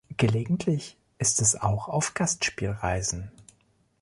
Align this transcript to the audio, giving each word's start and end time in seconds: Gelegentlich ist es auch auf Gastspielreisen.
Gelegentlich 0.17 0.97
ist 1.19 1.39
es 1.41 1.61
auch 1.61 1.87
auf 1.87 2.15
Gastspielreisen. 2.15 3.29